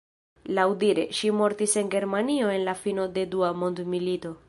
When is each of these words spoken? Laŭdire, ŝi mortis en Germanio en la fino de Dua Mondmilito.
Laŭdire, 0.59 1.03
ŝi 1.17 1.29
mortis 1.41 1.77
en 1.83 1.93
Germanio 1.99 2.51
en 2.57 2.67
la 2.71 2.77
fino 2.83 3.09
de 3.19 3.31
Dua 3.37 3.57
Mondmilito. 3.63 4.39